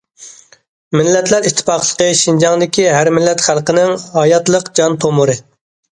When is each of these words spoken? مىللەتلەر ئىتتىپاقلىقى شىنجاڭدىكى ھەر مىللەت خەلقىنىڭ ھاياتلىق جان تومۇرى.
مىللەتلەر 0.99 1.49
ئىتتىپاقلىقى 1.49 2.07
شىنجاڭدىكى 2.21 2.87
ھەر 2.95 3.11
مىللەت 3.19 3.45
خەلقىنىڭ 3.49 3.95
ھاياتلىق 4.17 4.71
جان 4.81 4.99
تومۇرى. 5.05 5.37